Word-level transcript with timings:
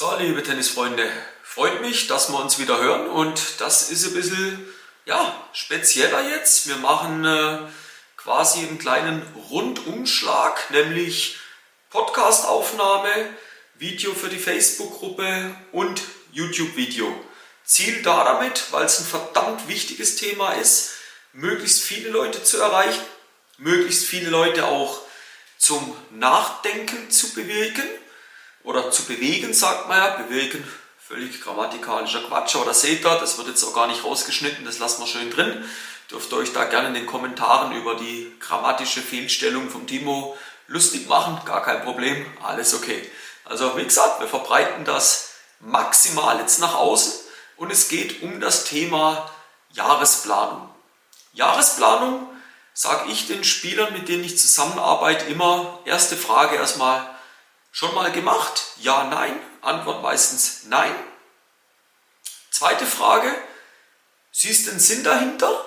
So, 0.00 0.16
liebe 0.18 0.42
Tennisfreunde, 0.42 1.06
freut 1.42 1.82
mich, 1.82 2.06
dass 2.06 2.30
wir 2.30 2.40
uns 2.40 2.58
wieder 2.58 2.78
hören 2.78 3.06
und 3.10 3.38
das 3.58 3.90
ist 3.90 4.06
ein 4.06 4.14
bisschen 4.14 4.66
ja, 5.04 5.46
spezieller 5.52 6.26
jetzt. 6.26 6.68
Wir 6.68 6.76
machen 6.76 7.22
äh, 7.26 7.58
quasi 8.16 8.60
einen 8.60 8.78
kleinen 8.78 9.20
Rundumschlag, 9.50 10.70
nämlich 10.70 11.36
Podcastaufnahme, 11.90 13.10
Video 13.74 14.14
für 14.14 14.30
die 14.30 14.38
Facebook-Gruppe 14.38 15.54
und 15.70 16.00
YouTube-Video. 16.32 17.14
Ziel 17.66 18.00
da 18.02 18.24
damit, 18.24 18.72
weil 18.72 18.86
es 18.86 19.00
ein 19.00 19.04
verdammt 19.04 19.68
wichtiges 19.68 20.16
Thema 20.16 20.54
ist, 20.54 20.92
möglichst 21.34 21.82
viele 21.82 22.08
Leute 22.08 22.42
zu 22.42 22.56
erreichen, 22.56 23.04
möglichst 23.58 24.06
viele 24.06 24.30
Leute 24.30 24.64
auch 24.64 25.02
zum 25.58 25.94
Nachdenken 26.08 27.10
zu 27.10 27.34
bewegen 27.34 27.82
oder 28.64 28.90
zu 28.90 29.04
bewegen, 29.04 29.54
sagt 29.54 29.88
man 29.88 29.98
ja, 29.98 30.10
bewegen, 30.10 30.66
völlig 30.98 31.40
grammatikalischer 31.40 32.22
Quatsch, 32.22 32.54
aber 32.56 32.66
das 32.66 32.82
seht 32.82 33.04
ihr, 33.04 33.18
das 33.18 33.36
wird 33.38 33.48
jetzt 33.48 33.64
auch 33.64 33.74
gar 33.74 33.86
nicht 33.86 34.04
rausgeschnitten, 34.04 34.64
das 34.64 34.78
lassen 34.78 35.02
wir 35.02 35.06
schön 35.06 35.30
drin. 35.30 35.64
Dürft 36.10 36.32
ihr 36.32 36.38
euch 36.38 36.52
da 36.52 36.64
gerne 36.64 36.88
in 36.88 36.94
den 36.94 37.06
Kommentaren 37.06 37.72
über 37.72 37.94
die 37.94 38.32
grammatische 38.40 39.00
Fehlstellung 39.00 39.70
vom 39.70 39.86
Timo 39.86 40.36
lustig 40.66 41.08
machen, 41.08 41.40
gar 41.44 41.62
kein 41.62 41.82
Problem, 41.82 42.24
alles 42.42 42.74
okay. 42.74 43.10
Also 43.44 43.76
wie 43.76 43.84
gesagt, 43.84 44.20
wir 44.20 44.28
verbreiten 44.28 44.84
das 44.84 45.30
maximal 45.58 46.38
jetzt 46.38 46.60
nach 46.60 46.74
außen 46.74 47.12
und 47.56 47.70
es 47.70 47.88
geht 47.88 48.22
um 48.22 48.40
das 48.40 48.64
Thema 48.64 49.30
Jahresplanung. 49.72 50.68
Jahresplanung 51.32 52.28
sage 52.72 53.10
ich 53.10 53.26
den 53.26 53.44
Spielern, 53.44 53.92
mit 53.92 54.08
denen 54.08 54.24
ich 54.24 54.38
zusammenarbeite, 54.38 55.26
immer 55.26 55.80
erste 55.84 56.16
Frage 56.16 56.56
erstmal, 56.56 57.04
Schon 57.70 57.94
mal 57.94 58.10
gemacht? 58.12 58.62
Ja, 58.78 59.04
nein. 59.04 59.40
Antwort 59.62 60.02
meistens 60.02 60.64
nein. 60.64 60.94
Zweite 62.50 62.86
Frage. 62.86 63.34
Siehst 64.32 64.68
den 64.68 64.78
Sinn 64.78 65.04
dahinter? 65.04 65.64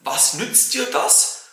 Was 0.00 0.34
nützt 0.34 0.74
dir 0.74 0.86
das? 0.86 1.48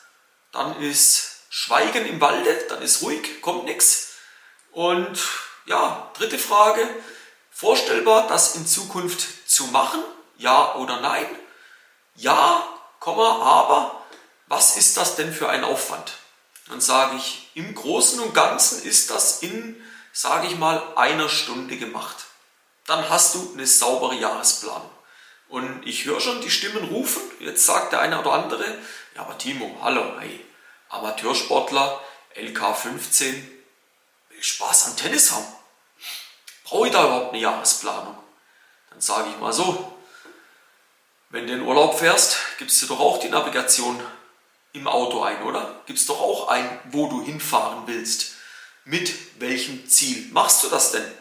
Dann 0.51 0.81
ist 0.81 1.41
Schweigen 1.49 2.05
im 2.05 2.21
Walde, 2.21 2.65
dann 2.69 2.81
ist 2.81 3.01
ruhig, 3.01 3.41
kommt 3.41 3.65
nichts. 3.65 4.13
Und 4.71 5.19
ja, 5.65 6.11
dritte 6.17 6.37
Frage. 6.37 6.87
Vorstellbar, 7.51 8.27
das 8.27 8.55
in 8.55 8.67
Zukunft 8.67 9.49
zu 9.49 9.65
machen? 9.67 10.03
Ja 10.37 10.75
oder 10.75 10.99
nein? 10.99 11.27
Ja, 12.15 12.67
aber 12.99 14.03
was 14.47 14.77
ist 14.77 14.97
das 14.97 15.15
denn 15.15 15.33
für 15.33 15.49
ein 15.49 15.63
Aufwand? 15.63 16.13
Dann 16.67 16.81
sage 16.81 17.17
ich, 17.17 17.49
im 17.53 17.75
Großen 17.75 18.19
und 18.19 18.33
Ganzen 18.33 18.83
ist 18.83 19.11
das 19.11 19.41
in, 19.41 19.81
sage 20.11 20.47
ich 20.47 20.57
mal, 20.57 20.81
einer 20.95 21.29
Stunde 21.29 21.77
gemacht. 21.77 22.25
Dann 22.85 23.07
hast 23.09 23.35
du 23.35 23.53
eine 23.53 23.67
saubere 23.67 24.15
Jahresplanung. 24.15 24.89
Und 25.47 25.85
ich 25.85 26.05
höre 26.05 26.19
schon 26.19 26.41
die 26.41 26.49
Stimmen 26.49 26.83
rufen. 26.85 27.21
Jetzt 27.39 27.65
sagt 27.65 27.93
der 27.93 28.01
eine 28.01 28.19
oder 28.19 28.33
andere, 28.33 28.65
ja, 29.15 29.21
aber 29.21 29.37
Timo, 29.37 29.77
hallo, 29.81 30.19
hey, 30.19 30.43
Amateursportler, 30.89 32.01
LK 32.35 32.75
15, 32.75 33.63
will 34.29 34.43
Spaß 34.43 34.87
am 34.87 34.97
Tennis 34.97 35.31
haben. 35.31 35.45
Brauche 36.63 36.87
ich 36.87 36.93
da 36.93 37.05
überhaupt 37.05 37.33
eine 37.33 37.41
Jahresplanung? 37.41 38.17
Dann 38.89 39.01
sage 39.01 39.29
ich 39.29 39.39
mal 39.39 39.53
so, 39.53 39.93
wenn 41.29 41.47
du 41.47 41.53
in 41.53 41.61
Urlaub 41.61 41.99
fährst, 41.99 42.37
gibst 42.57 42.81
du 42.81 42.87
doch 42.87 42.99
auch 42.99 43.19
die 43.19 43.29
Navigation 43.29 44.01
im 44.75 44.87
Auto 44.87 45.21
ein, 45.21 45.41
oder? 45.43 45.81
Gibst 45.85 46.09
doch 46.09 46.19
auch 46.19 46.47
ein, 46.49 46.79
wo 46.91 47.07
du 47.07 47.23
hinfahren 47.23 47.87
willst. 47.87 48.33
Mit 48.83 49.13
welchem 49.39 49.89
Ziel 49.89 50.29
machst 50.31 50.63
du 50.63 50.69
das 50.69 50.91
denn? 50.91 51.11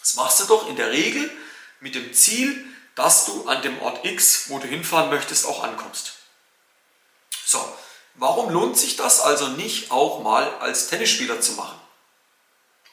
Das 0.00 0.14
machst 0.14 0.40
du 0.40 0.44
doch 0.44 0.68
in 0.68 0.76
der 0.76 0.90
Regel 0.90 1.30
mit 1.80 1.94
dem 1.94 2.12
Ziel, 2.12 2.64
dass 2.94 3.26
du 3.26 3.46
an 3.46 3.62
dem 3.62 3.80
Ort 3.82 4.04
X, 4.04 4.48
wo 4.48 4.58
du 4.58 4.66
hinfahren 4.66 5.10
möchtest, 5.10 5.46
auch 5.46 5.62
ankommst. 5.62 6.14
So, 7.44 7.76
warum 8.14 8.50
lohnt 8.50 8.76
sich 8.76 8.96
das 8.96 9.20
also 9.20 9.48
nicht 9.48 9.90
auch 9.90 10.22
mal 10.22 10.56
als 10.58 10.88
Tennisspieler 10.88 11.40
zu 11.40 11.52
machen? 11.52 11.78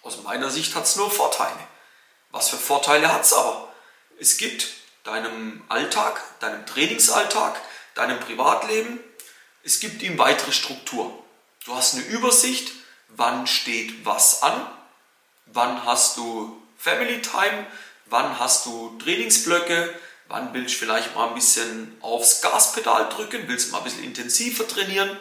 Aus 0.03 0.21
meiner 0.21 0.49
Sicht 0.49 0.75
hat 0.75 0.83
es 0.83 0.95
nur 0.95 1.09
Vorteile. 1.09 1.67
Was 2.31 2.49
für 2.49 2.57
Vorteile 2.57 3.11
hat 3.11 3.23
es 3.23 3.33
aber? 3.33 3.73
Es 4.19 4.37
gibt 4.37 4.67
deinem 5.03 5.63
Alltag, 5.69 6.21
deinem 6.39 6.65
Trainingsalltag, 6.65 7.59
deinem 7.95 8.19
Privatleben 8.19 8.99
es 9.63 9.79
gibt 9.79 10.01
ihm 10.01 10.17
weitere 10.17 10.51
Struktur. 10.51 11.23
Du 11.65 11.73
hast 11.73 11.95
eine 11.95 12.03
Übersicht, 12.03 12.73
wann 13.07 13.47
steht 13.47 14.05
was 14.05 14.43
an, 14.43 14.67
wann 15.47 15.85
hast 15.85 16.17
du 16.17 16.61
Family 16.77 17.21
Time, 17.21 17.65
wann 18.07 18.37
hast 18.39 18.65
du 18.65 18.97
Trainingsblöcke, 18.99 19.93
wann 20.27 20.53
willst 20.53 20.75
du 20.75 20.79
vielleicht 20.79 21.15
mal 21.15 21.29
ein 21.29 21.35
bisschen 21.35 21.97
aufs 22.01 22.41
Gaspedal 22.41 23.07
drücken, 23.09 23.47
willst 23.47 23.71
mal 23.71 23.77
ein 23.77 23.83
bisschen 23.85 24.03
intensiver 24.03 24.67
trainieren. 24.67 25.17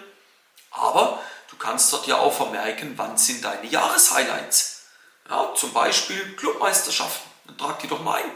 Aber 0.73 1.23
du 1.51 1.57
kannst 1.57 1.93
dort 1.93 2.07
ja 2.09 2.17
auch 2.17 2.35
vermerken, 2.35 2.95
wann 2.97 3.17
sind 3.17 3.45
deine 3.45 3.67
Jahreshighlights. 3.67 4.83
Ja, 5.31 5.55
zum 5.55 5.73
Beispiel 5.73 6.35
Clubmeisterschaften. 6.37 7.31
Dann 7.47 7.59
trag 7.59 7.79
die 7.79 7.89
doch 7.89 8.03
mal 8.03 8.23
ein. 8.23 8.31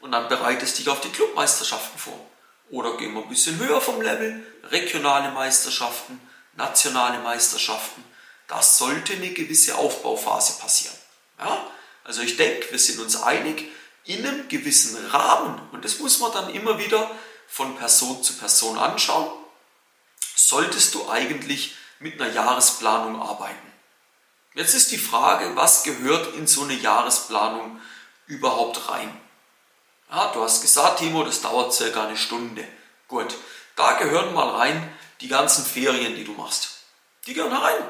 Und 0.00 0.12
dann 0.12 0.28
bereitest 0.28 0.78
dich 0.78 0.88
auf 0.88 1.00
die 1.00 1.10
Clubmeisterschaften 1.10 1.98
vor. 1.98 2.29
Oder 2.70 2.96
gehen 2.96 3.14
wir 3.14 3.22
ein 3.22 3.28
bisschen 3.28 3.58
höher 3.58 3.80
vom 3.80 4.00
Level, 4.00 4.44
regionale 4.64 5.32
Meisterschaften, 5.32 6.20
nationale 6.54 7.18
Meisterschaften. 7.18 8.04
Da 8.46 8.62
sollte 8.62 9.14
eine 9.14 9.30
gewisse 9.30 9.76
Aufbauphase 9.76 10.60
passieren. 10.60 10.96
Ja? 11.38 11.66
Also 12.04 12.22
ich 12.22 12.36
denke, 12.36 12.70
wir 12.70 12.78
sind 12.78 13.00
uns 13.00 13.20
einig, 13.20 13.70
in 14.04 14.26
einem 14.26 14.48
gewissen 14.48 14.96
Rahmen, 15.06 15.60
und 15.72 15.84
das 15.84 15.98
muss 15.98 16.20
man 16.20 16.32
dann 16.32 16.50
immer 16.50 16.78
wieder 16.78 17.10
von 17.46 17.76
Person 17.76 18.22
zu 18.22 18.34
Person 18.34 18.78
anschauen, 18.78 19.30
solltest 20.34 20.94
du 20.94 21.08
eigentlich 21.10 21.76
mit 21.98 22.20
einer 22.20 22.32
Jahresplanung 22.32 23.20
arbeiten. 23.20 23.72
Jetzt 24.54 24.74
ist 24.74 24.90
die 24.90 24.98
Frage, 24.98 25.54
was 25.54 25.82
gehört 25.82 26.34
in 26.34 26.46
so 26.46 26.62
eine 26.62 26.74
Jahresplanung 26.74 27.80
überhaupt 28.26 28.88
rein? 28.88 29.20
Ja, 30.10 30.32
du 30.32 30.42
hast 30.42 30.60
gesagt, 30.60 30.98
Timo, 30.98 31.22
das 31.22 31.40
dauert 31.40 31.72
circa 31.72 32.06
eine 32.06 32.16
Stunde. 32.16 32.66
Gut, 33.06 33.34
da 33.76 33.92
gehören 33.92 34.34
mal 34.34 34.48
rein 34.56 34.92
die 35.20 35.28
ganzen 35.28 35.64
Ferien, 35.64 36.16
die 36.16 36.24
du 36.24 36.32
machst. 36.32 36.70
Die 37.26 37.34
gehören 37.34 37.52
rein. 37.52 37.82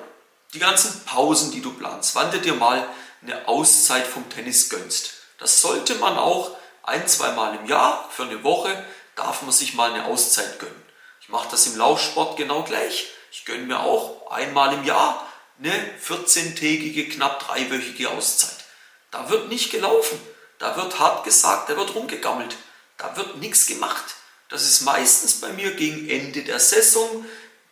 Die 0.53 0.58
ganzen 0.58 1.04
Pausen, 1.04 1.50
die 1.50 1.62
du 1.62 1.72
planst. 1.72 2.14
Wann 2.14 2.31
du 2.31 2.38
dir 2.38 2.54
mal 2.54 2.86
eine 3.22 3.48
Auszeit 3.48 4.06
vom 4.06 4.28
Tennis 4.28 4.69
gönnst. 4.69 5.12
Das 5.38 5.62
sollte 5.62 5.94
man 5.94 6.19
auch 6.19 6.56
ein, 6.82 7.06
zwei 7.06 7.32
Mal 7.32 7.56
im 7.56 7.66
Jahr 7.66 8.08
für 8.10 8.25
eine 8.25 8.42
Woche 8.42 8.84
darf 9.16 9.42
man 9.42 9.52
sich 9.52 9.75
mal 9.75 9.92
eine 9.92 10.06
Auszeit 10.06 10.58
gönnen. 10.58 10.82
Ich 11.20 11.28
mache 11.28 11.48
das 11.50 11.66
im 11.66 11.76
Laufsport 11.76 12.37
genau 12.37 12.62
gleich. 12.62 13.08
Ich 13.31 13.44
gönne 13.44 13.64
mir 13.64 13.81
auch 13.81 14.31
einmal 14.31 14.72
im 14.75 14.84
Jahr 14.84 15.26
eine 15.58 15.72
14-tägige, 16.06 17.10
knapp 17.10 17.47
dreiwöchige 17.47 18.10
Auszeit. 18.10 18.64
Da 19.10 19.28
wird 19.28 19.48
nicht 19.48 19.70
gelaufen. 19.70 20.19
Da 20.60 20.76
wird 20.76 20.98
hart 20.98 21.25
gesagt, 21.25 21.71
da 21.71 21.76
wird 21.76 21.94
rumgegammelt. 21.94 22.56
Da 22.98 23.16
wird 23.16 23.38
nichts 23.38 23.66
gemacht. 23.66 24.15
Das 24.50 24.62
ist 24.62 24.82
meistens 24.82 25.41
bei 25.41 25.48
mir 25.54 25.75
gegen 25.75 26.09
Ende 26.09 26.43
der 26.43 26.60
Saison, 26.60 27.25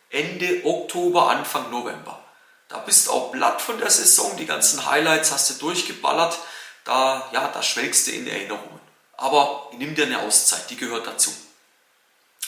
Ende 0.09 0.65
Oktober, 0.65 1.29
Anfang 1.29 1.69
November. 1.69 2.23
Da 2.67 2.79
bist 2.79 3.07
du 3.07 3.11
auch 3.11 3.31
blatt 3.31 3.61
von 3.61 3.77
der 3.77 3.91
Saison, 3.91 4.35
die 4.37 4.47
ganzen 4.47 4.85
Highlights 4.85 5.31
hast 5.31 5.49
du 5.51 5.53
durchgeballert, 5.55 6.37
da, 6.83 7.29
ja, 7.31 7.47
da 7.49 7.61
schwelgst 7.61 8.07
du 8.07 8.11
in 8.11 8.25
Erinnerungen. 8.25 8.79
Aber 9.17 9.69
nimm 9.73 9.93
dir 9.93 10.05
eine 10.05 10.21
Auszeit, 10.21 10.69
die 10.69 10.77
gehört 10.77 11.05
dazu. 11.05 11.31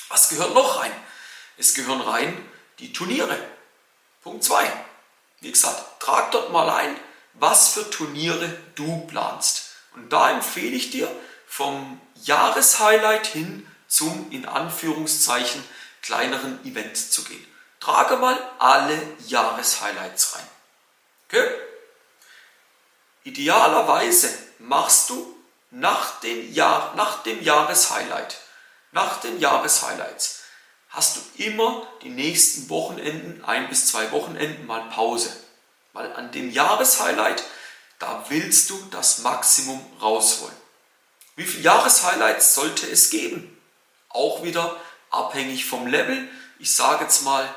Was 0.10 0.30
gehört 0.30 0.56
noch 0.56 0.80
rein? 0.80 0.92
Es 1.58 1.76
gehören 1.76 2.02
rein 2.02 2.50
die 2.80 2.94
Turniere. 2.94 3.38
Punkt 4.24 4.44
2. 4.44 4.72
Wie 5.42 5.52
gesagt, 5.52 6.02
trag 6.02 6.32
dort 6.32 6.52
mal 6.52 6.70
ein, 6.70 7.00
was 7.34 7.70
für 7.70 7.88
Turniere 7.92 8.58
du 8.74 9.06
planst. 9.08 9.71
Und 9.96 10.12
da 10.12 10.32
empfehle 10.32 10.76
ich 10.76 10.92
dir, 10.92 11.14
vom 11.48 12.00
Jahreshighlight 12.24 13.28
hin 13.28 13.68
zum 13.88 14.32
in 14.32 14.46
Anführungszeichen 14.46 15.64
kleineren 16.02 16.66
Event 16.66 16.96
zu 16.96 17.24
gehen. 17.24 17.46
Trage 17.80 18.16
mal 18.18 18.38
alle 18.60 18.98
Jahreshighlights 19.28 20.36
rein. 20.36 20.48
Okay? 21.28 21.50
Idealerweise 23.24 24.30
machst 24.60 25.10
du 25.10 25.36
nach 25.72 26.20
dem, 26.22 26.54
Jahr, 26.54 26.96
nach 26.96 27.24
dem 27.24 27.42
Jahreshighlight, 27.42 28.38
nach 28.92 29.20
den 29.22 29.40
Jahreshighlights, 29.40 30.44
hast 30.90 31.18
du 31.18 31.44
immer 31.44 31.88
die 32.02 32.10
nächsten 32.10 32.70
Wochenenden, 32.70 33.44
ein 33.46 33.70
bis 33.70 33.88
zwei 33.88 34.12
Wochenenden 34.12 34.66
mal 34.68 34.84
Pause. 34.90 35.36
Weil 35.94 36.14
an 36.14 36.32
dem 36.32 36.52
Jahreshighlight 36.52 37.44
da 38.02 38.26
willst 38.30 38.70
du 38.72 38.84
das 38.92 39.20
Maximum 39.20 39.80
rausholen. 40.02 40.56
Wie 41.36 41.46
viele 41.46 41.64
Jahreshighlights 41.64 42.56
sollte 42.56 42.88
es 42.90 43.10
geben? 43.12 43.58
Auch 44.10 44.44
wieder 44.44 44.76
abhängig 45.12 45.66
vom 45.66 45.88
Level. 45.88 46.28
Ich 46.60 46.76
sage 46.76 47.04
jetzt 47.04 47.24
mal 47.24 47.48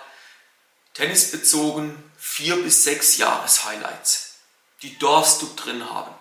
tennisbezogen 0.93 2.01
vier 2.17 2.63
bis 2.63 2.85
sechs 2.85 3.17
Jahreshighlights. 3.17 4.35
Die 4.83 4.99
darfst 4.99 5.43
du 5.43 5.49
drin 5.57 5.91
haben. 5.91 6.15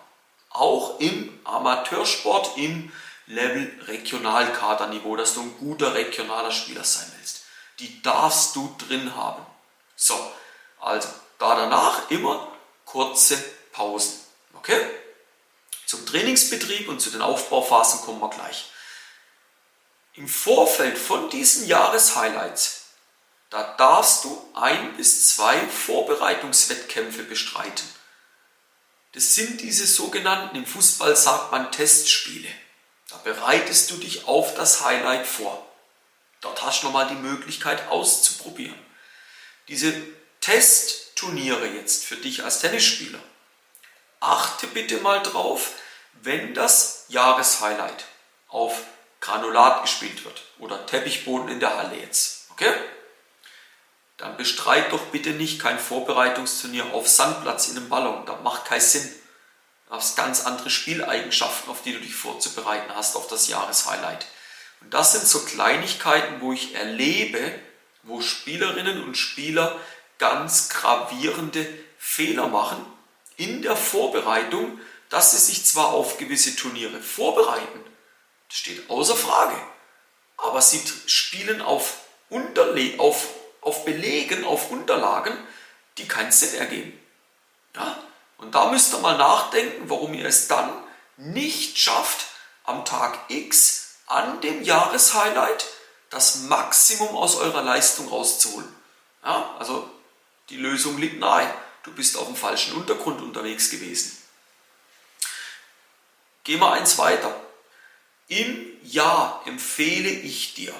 auch 0.54 1.00
im 1.00 1.38
Amateursport, 1.44 2.56
im 2.56 2.92
Level 3.26 3.70
Regionalkaderniveau, 3.86 5.16
dass 5.16 5.34
du 5.34 5.42
ein 5.42 5.58
guter 5.58 5.94
regionaler 5.94 6.52
Spieler 6.52 6.84
sein 6.84 7.10
willst. 7.16 7.42
Die 7.80 8.00
darfst 8.02 8.54
du 8.56 8.74
drin 8.78 9.16
haben. 9.16 9.44
So, 9.96 10.14
also 10.80 11.08
da 11.38 11.56
danach 11.56 12.10
immer 12.10 12.48
kurze 12.84 13.42
Pausen. 13.74 14.18
Okay? 14.54 14.80
Zum 15.84 16.06
Trainingsbetrieb 16.06 16.88
und 16.88 17.00
zu 17.00 17.10
den 17.10 17.20
Aufbauphasen 17.20 18.00
kommen 18.00 18.20
wir 18.20 18.30
gleich. 18.30 18.70
Im 20.14 20.28
Vorfeld 20.28 20.96
von 20.96 21.28
diesen 21.28 21.66
Jahreshighlights, 21.66 22.84
da 23.50 23.74
darfst 23.76 24.24
du 24.24 24.50
ein 24.54 24.96
bis 24.96 25.28
zwei 25.28 25.58
Vorbereitungswettkämpfe 25.68 27.24
bestreiten. 27.24 27.86
Das 29.12 29.34
sind 29.34 29.60
diese 29.60 29.86
sogenannten, 29.86 30.56
im 30.56 30.66
Fußball 30.66 31.14
sagt 31.14 31.52
man 31.52 31.70
Testspiele. 31.70 32.48
Da 33.10 33.16
bereitest 33.18 33.90
du 33.90 33.96
dich 33.96 34.26
auf 34.26 34.54
das 34.54 34.84
Highlight 34.84 35.26
vor. 35.26 35.68
Dort 36.40 36.62
hast 36.62 36.82
du 36.82 36.86
nochmal 36.86 37.08
die 37.08 37.14
Möglichkeit 37.14 37.88
auszuprobieren. 37.88 38.78
Diese 39.68 39.94
Testturniere 40.40 41.66
jetzt 41.68 42.04
für 42.04 42.16
dich 42.16 42.44
als 42.44 42.60
Tennisspieler. 42.60 43.20
Achte 44.20 44.66
bitte 44.68 44.98
mal 44.98 45.22
drauf, 45.22 45.72
wenn 46.22 46.54
das 46.54 47.04
Jahreshighlight 47.08 48.04
auf 48.48 48.82
Granulat 49.20 49.82
gespielt 49.82 50.24
wird 50.24 50.42
oder 50.58 50.86
Teppichboden 50.86 51.48
in 51.48 51.60
der 51.60 51.76
Halle 51.76 51.96
jetzt. 51.96 52.50
Okay? 52.50 52.72
Dann 54.16 54.36
bestreit 54.36 54.92
doch 54.92 55.06
bitte 55.06 55.30
nicht 55.30 55.60
kein 55.60 55.78
Vorbereitungsturnier 55.78 56.94
auf 56.94 57.08
Sandplatz 57.08 57.68
in 57.68 57.76
einem 57.76 57.88
Ballon. 57.88 58.24
Das 58.26 58.40
macht 58.42 58.66
keinen 58.66 58.80
Sinn. 58.80 59.10
Du 59.88 59.94
hast 59.94 60.16
ganz 60.16 60.46
andere 60.46 60.70
Spieleigenschaften, 60.70 61.70
auf 61.70 61.82
die 61.82 61.92
du 61.92 62.00
dich 62.00 62.14
vorzubereiten 62.14 62.94
hast 62.94 63.16
auf 63.16 63.26
das 63.28 63.48
Jahreshighlight. 63.48 64.26
Und 64.80 64.94
das 64.94 65.12
sind 65.12 65.26
so 65.26 65.40
Kleinigkeiten, 65.44 66.40
wo 66.40 66.52
ich 66.52 66.74
erlebe, 66.74 67.58
wo 68.02 68.20
Spielerinnen 68.20 69.02
und 69.02 69.16
Spieler 69.16 69.78
ganz 70.18 70.68
gravierende 70.68 71.66
Fehler 71.98 72.48
machen 72.48 72.84
in 73.36 73.62
der 73.62 73.76
Vorbereitung, 73.76 74.80
dass 75.10 75.32
sie 75.32 75.38
sich 75.38 75.64
zwar 75.66 75.88
auf 75.88 76.18
gewisse 76.18 76.56
Turniere 76.56 77.00
vorbereiten, 77.00 77.80
das 78.48 78.58
steht 78.58 78.88
außer 78.90 79.16
Frage, 79.16 79.56
aber 80.36 80.60
sie 80.60 80.82
spielen 81.06 81.62
auf, 81.62 81.98
Unterle 82.30 82.98
auf, 82.98 83.28
auf 83.60 83.84
Belegen, 83.84 84.44
auf 84.44 84.70
Unterlagen, 84.70 85.36
die 85.98 86.08
keinen 86.08 86.32
Sinn 86.32 86.54
ergeben. 86.54 86.98
Ja? 87.76 87.98
Und 88.38 88.54
da 88.54 88.70
müsst 88.70 88.92
ihr 88.92 88.98
mal 88.98 89.16
nachdenken, 89.16 89.88
warum 89.88 90.14
ihr 90.14 90.26
es 90.26 90.48
dann 90.48 90.72
nicht 91.16 91.78
schafft, 91.78 92.26
am 92.64 92.84
Tag 92.84 93.18
X 93.28 93.96
an 94.06 94.40
dem 94.40 94.62
Jahreshighlight 94.62 95.66
das 96.10 96.42
Maximum 96.42 97.16
aus 97.16 97.36
eurer 97.36 97.62
Leistung 97.62 98.08
rauszuholen. 98.08 98.68
Ja, 99.24 99.54
also 99.58 99.88
die 100.50 100.56
Lösung 100.56 100.98
liegt 100.98 101.18
nahe. 101.18 101.52
Du 101.84 101.92
bist 101.92 102.16
auf 102.16 102.26
dem 102.26 102.36
falschen 102.36 102.74
Untergrund 102.74 103.20
unterwegs 103.20 103.70
gewesen. 103.70 104.16
Gehen 106.42 106.60
wir 106.60 106.72
eins 106.72 106.98
weiter. 106.98 107.40
Im 108.28 108.66
Jahr 108.82 109.42
empfehle 109.46 110.08
ich 110.08 110.54
dir 110.54 110.74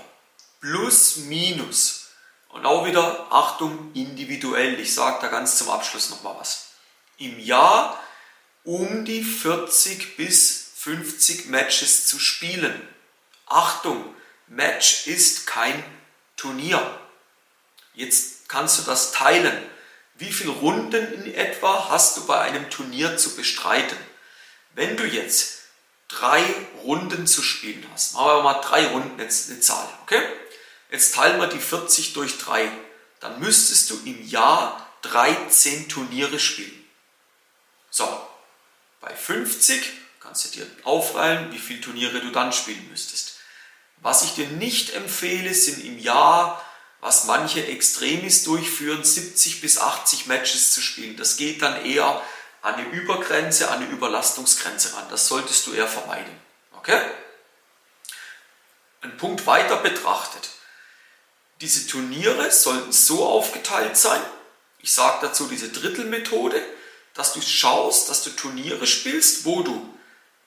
plus 0.61 1.17
minus 1.17 2.09
und 2.49 2.65
auch 2.65 2.87
wieder 2.87 3.27
Achtung 3.31 3.93
individuell. 3.93 4.81
Ich 4.81 4.95
sage 4.95 5.19
da 5.21 5.29
ganz 5.29 5.59
zum 5.59 5.69
Abschluss 5.69 6.09
nochmal 6.09 6.37
was. 6.39 6.71
Im 7.19 7.39
Jahr 7.39 8.03
um 8.65 9.05
die 9.05 9.23
40 9.23 10.17
bis 10.17 10.73
50 10.77 11.47
Matches 11.47 12.07
zu 12.07 12.19
spielen. 12.19 12.89
Achtung, 13.47 14.15
Match 14.47 15.07
ist 15.07 15.47
kein 15.47 15.85
Turnier. 16.37 16.99
Jetzt 17.93 18.49
kannst 18.49 18.79
du 18.79 18.83
das 18.83 19.13
teilen. 19.13 19.71
Wie 20.15 20.33
viele 20.33 20.51
Runden 20.51 21.13
in 21.13 21.35
etwa 21.35 21.89
hast 21.89 22.17
du 22.17 22.27
bei 22.27 22.41
einem 22.41 22.71
Turnier 22.71 23.17
zu 23.17 23.35
bestreiten? 23.35 23.99
Wenn 24.75 24.97
du 24.97 25.05
jetzt 25.05 25.63
drei 26.09 26.43
Runden 26.83 27.27
zu 27.27 27.43
spielen 27.43 27.85
hast, 27.93 28.15
machen 28.15 28.27
wir 28.27 28.43
mal 28.43 28.61
drei 28.61 28.87
Runden, 28.87 29.21
jetzt 29.21 29.51
eine 29.51 29.61
Zahl, 29.61 29.89
okay? 30.03 30.23
Jetzt 30.91 31.15
teilen 31.15 31.41
wir 31.41 31.49
die 31.49 31.59
40 31.59 32.13
durch 32.13 32.39
drei. 32.39 32.71
Dann 33.19 33.41
müsstest 33.41 33.91
du 33.91 33.99
im 34.05 34.25
Jahr 34.29 34.89
13 35.03 35.89
Turniere 35.89 36.39
spielen. 36.39 36.85
So, 37.91 38.07
bei 39.01 39.15
50 39.15 39.83
kannst 40.21 40.45
du 40.45 40.49
dir 40.51 40.67
aufreihen, 40.85 41.53
wie 41.53 41.59
viele 41.59 41.81
Turniere 41.81 42.21
du 42.21 42.31
dann 42.31 42.53
spielen 42.53 42.89
müsstest. 42.91 43.39
Was 43.99 44.25
ich 44.25 44.35
dir 44.35 44.47
nicht 44.47 44.95
empfehle, 44.95 45.53
sind 45.55 45.85
im 45.85 45.99
Jahr, 45.99 46.65
was 47.05 47.25
manche 47.25 47.67
Extremis 47.67 48.45
durchführen, 48.45 49.05
70 49.05 49.61
bis 49.61 49.77
80 49.77 50.25
Matches 50.25 50.73
zu 50.73 50.81
spielen. 50.81 51.19
Das 51.19 51.37
geht 51.37 51.61
dann 51.61 51.85
eher 51.85 52.23
an 52.63 52.77
eine 52.77 52.89
Übergrenze, 52.89 53.71
an 53.71 53.83
eine 53.83 53.91
Überlastungsgrenze 53.93 54.97
ran. 54.97 55.05
Das 55.11 55.29
solltest 55.29 55.67
du 55.67 55.75
eher 55.75 55.87
vermeiden. 55.87 56.35
Okay? 56.73 56.99
Ein 59.03 59.19
Punkt 59.19 59.47
weiter 59.47 59.77
betrachtet. 59.77 60.49
Diese 61.61 61.87
Turniere 61.87 62.51
sollten 62.51 62.91
so 62.91 63.27
aufgeteilt 63.27 63.99
sein, 63.99 64.23
ich 64.79 64.95
sage 64.95 65.27
dazu 65.27 65.47
diese 65.47 65.69
Drittelmethode, 65.69 66.63
dass 67.13 67.35
du 67.35 67.43
schaust, 67.43 68.09
dass 68.09 68.25
du 68.25 68.31
Turniere 68.31 68.87
spielst, 68.87 69.45
wo 69.45 69.63
du 69.63 69.95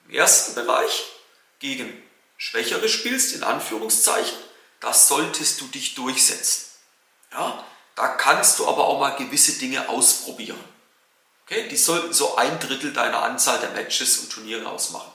im 0.07 0.15
ersten 0.15 0.55
Bereich 0.55 1.05
gegen 1.59 2.01
Schwächere 2.35 2.89
spielst, 2.89 3.35
in 3.35 3.43
Anführungszeichen, 3.43 4.37
da 4.79 4.93
solltest 4.93 5.61
du 5.61 5.67
dich 5.67 5.95
durchsetzen. 5.95 6.65
Ja? 7.31 7.63
Da 7.95 8.07
kannst 8.09 8.59
du 8.59 8.67
aber 8.67 8.85
auch 8.85 8.99
mal 8.99 9.15
gewisse 9.15 9.53
Dinge 9.53 9.89
ausprobieren. 9.89 10.63
Okay? 11.43 11.67
Die 11.69 11.77
sollten 11.77 12.13
so 12.13 12.35
ein 12.35 12.59
Drittel 12.59 12.93
deiner 12.93 13.23
Anzahl 13.23 13.59
der 13.59 13.71
Matches 13.71 14.19
und 14.19 14.31
Turniere 14.31 14.69
ausmachen. 14.69 15.11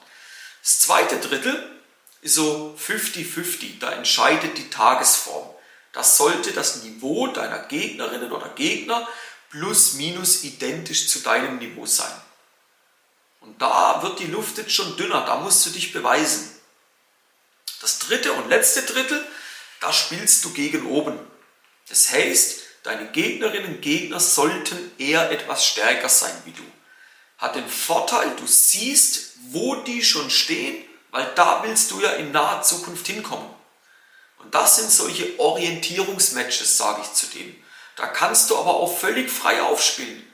Das 0.63 0.81
zweite 0.81 1.19
Drittel 1.19 1.81
ist 2.23 2.35
so 2.35 2.77
50-50, 2.79 3.81
da 3.81 3.93
entscheidet 3.93 4.57
die 4.57 4.71
Tagesform. 4.71 5.49
Das 5.93 6.17
sollte 6.17 6.53
das 6.53 6.83
Niveau 6.83 7.27
deiner 7.27 7.59
Gegnerinnen 7.61 8.33
oder 8.33 8.49
Gegner 8.51 9.07
plus 9.51 9.95
minus 9.95 10.45
identisch 10.45 11.09
zu 11.09 11.21
deinem 11.21 11.59
Niveau 11.59 11.85
sein. 11.85 12.13
Und 13.41 13.61
da 13.61 14.03
wird 14.03 14.21
die 14.21 14.27
Luft 14.27 14.57
jetzt 14.57 14.73
schon 14.73 14.97
dünner, 14.97 15.23
da 15.27 15.37
musst 15.37 15.67
du 15.67 15.71
dich 15.71 15.93
beweisen. 15.93 16.49
Das 17.81 17.99
dritte 17.99 18.33
und 18.33 18.49
letzte 18.49 18.83
Drittel, 18.83 19.27
da 19.83 19.93
spielst 19.93 20.45
du 20.45 20.53
gegen 20.53 20.87
oben. 20.87 21.19
Das 21.89 22.13
heißt, 22.13 22.61
deine 22.85 23.11
Gegnerinnen 23.11 23.75
und 23.75 23.83
Gegner 23.83 24.21
sollten 24.21 24.93
eher 24.97 25.31
etwas 25.33 25.67
stärker 25.67 26.09
sein 26.09 26.35
wie 26.45 26.53
du. 26.53 26.63
Hat 27.37 27.57
den 27.57 27.69
Vorteil, 27.69 28.31
du 28.37 28.47
siehst, 28.47 29.33
wo 29.51 29.75
die 29.83 30.05
schon 30.05 30.31
stehen, 30.31 30.85
weil 31.11 31.27
da 31.35 31.65
willst 31.65 31.91
du 31.91 32.01
ja 32.01 32.13
in 32.13 32.31
naher 32.31 32.63
Zukunft 32.63 33.09
hinkommen. 33.09 33.51
Und 34.39 34.55
das 34.55 34.77
sind 34.77 34.93
solche 34.93 35.39
Orientierungsmatches, 35.41 36.79
sage 36.79 37.03
ich 37.03 37.13
zu 37.13 37.27
dem. 37.27 37.55
Da 37.97 38.07
kannst 38.07 38.51
du 38.51 38.57
aber 38.57 38.75
auch 38.75 38.97
völlig 38.97 39.31
frei 39.31 39.63
aufspielen. 39.63 40.25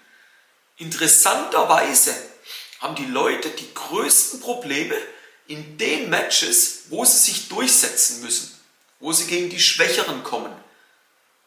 Interessanterweise 0.76 2.14
haben 2.80 2.94
die 2.96 3.06
Leute 3.06 3.48
die 3.48 3.72
größten 3.72 4.40
Probleme, 4.40 4.94
in 5.46 5.78
den 5.78 6.10
Matches, 6.10 6.82
wo 6.90 7.06
sie 7.06 7.16
sich 7.16 7.48
durchsetzen 7.48 8.20
müssen, 8.20 8.57
wo 9.00 9.12
sie 9.12 9.26
gegen 9.26 9.50
die 9.50 9.60
Schwächeren 9.60 10.24
kommen. 10.24 10.52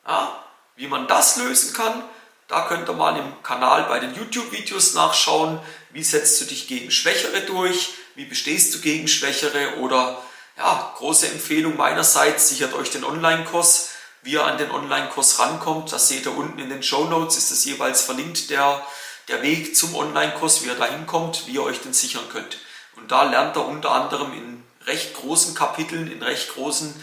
Ja, 0.08 0.44
wie 0.76 0.88
man 0.88 1.08
das 1.08 1.38
lösen 1.38 1.74
kann, 1.74 2.04
da 2.48 2.68
könnt 2.68 2.90
ihr 2.90 2.94
mal 2.94 3.18
im 3.18 3.44
Kanal 3.44 3.84
bei 3.84 4.00
den 4.00 4.14
YouTube-Videos 4.14 4.94
nachschauen, 4.94 5.60
wie 5.92 6.04
setzt 6.04 6.42
du 6.42 6.46
dich 6.46 6.68
gegen 6.68 6.92
Schwächere 6.92 7.42
durch, 7.42 7.94
wie 8.16 8.26
bestehst 8.26 8.74
du 8.74 8.80
gegen 8.80 9.08
Schwächere 9.08 9.78
oder 9.78 10.22
ja, 10.58 10.94
große 10.98 11.28
Empfehlung 11.28 11.78
meinerseits, 11.78 12.50
sichert 12.50 12.74
euch 12.74 12.92
den 12.92 13.04
Online-Kurs. 13.04 13.90
Wie 14.24 14.34
ihr 14.34 14.44
an 14.46 14.58
den 14.58 14.70
Online-Kurs 14.70 15.40
rankommt, 15.40 15.92
das 15.92 16.10
seht 16.10 16.26
ihr 16.26 16.38
unten 16.38 16.60
in 16.60 16.70
den 16.70 16.84
Show 16.84 17.06
Notes, 17.06 17.38
ist 17.38 17.52
das 17.52 17.66
jeweils 17.66 18.02
verlinkt, 18.02 18.50
der, 18.50 18.86
der 19.30 19.42
Weg 19.42 19.76
zum 19.76 19.96
Online-Kurs, 19.96 20.62
wie 20.62 20.68
ihr 20.68 20.76
da 20.76 20.86
hinkommt, 20.86 21.48
wie 21.48 21.54
ihr 21.54 21.64
euch 21.64 21.80
den 21.80 21.94
sichern 21.94 22.28
könnt. 22.30 22.60
Und 22.98 23.12
da 23.12 23.24
lernt 23.24 23.56
er 23.56 23.66
unter 23.66 23.92
anderem 23.92 24.34
in 24.34 24.64
recht 24.86 25.16
großen 25.16 25.56
Kapiteln, 25.56 26.12
in 26.12 26.22
recht 26.22 26.54
großen 26.54 27.02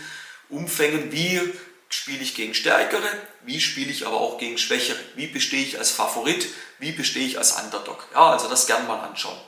Umfängen, 0.48 1.12
wie 1.12 1.40
spiele 1.88 2.22
ich 2.22 2.34
gegen 2.34 2.54
Stärkere, 2.54 3.08
wie 3.42 3.60
spiele 3.60 3.90
ich 3.90 4.06
aber 4.06 4.20
auch 4.20 4.38
gegen 4.38 4.58
Schwächere, 4.58 4.98
wie 5.14 5.26
bestehe 5.26 5.62
ich 5.62 5.78
als 5.78 5.90
Favorit, 5.90 6.48
wie 6.78 6.92
bestehe 6.92 7.26
ich 7.26 7.38
als 7.38 7.52
Underdog. 7.52 8.06
Ja, 8.12 8.30
also 8.30 8.48
das 8.48 8.66
gerne 8.66 8.86
mal 8.86 9.00
anschauen. 9.00 9.38